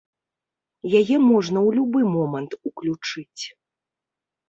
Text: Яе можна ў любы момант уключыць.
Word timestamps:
Яе 1.01 1.17
можна 1.31 1.57
ў 1.67 1.77
любы 1.77 1.99
момант 2.17 2.51
уключыць. 2.73 3.43